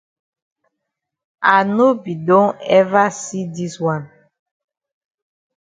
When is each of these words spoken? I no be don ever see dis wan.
I 1.55 1.55
no 1.75 1.87
be 2.03 2.13
don 2.27 2.47
ever 2.79 3.05
see 3.21 3.43
dis 3.55 3.73
wan. 3.83 4.01